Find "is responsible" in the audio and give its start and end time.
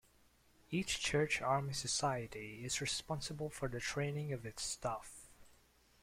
2.65-3.51